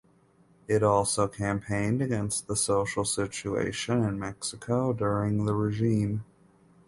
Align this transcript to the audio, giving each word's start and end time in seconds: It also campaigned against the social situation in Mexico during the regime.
It 0.67 0.81
also 0.81 1.27
campaigned 1.27 2.01
against 2.01 2.47
the 2.47 2.55
social 2.55 3.05
situation 3.05 4.03
in 4.03 4.17
Mexico 4.17 4.93
during 4.93 5.45
the 5.45 5.53
regime. 5.53 6.25